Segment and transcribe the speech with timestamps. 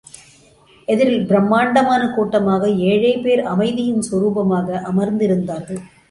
[0.87, 5.81] எதிரில் பிரம்மாண்டமான கூட்டமாக ஏழேபேர் அமைதியின் சொரூபமாக அமர்ந்திருந்தார்கள்.